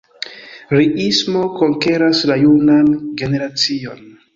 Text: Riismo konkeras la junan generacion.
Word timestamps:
Riismo 0.75 1.45
konkeras 1.61 2.25
la 2.33 2.41
junan 2.49 2.95
generacion. 3.23 4.07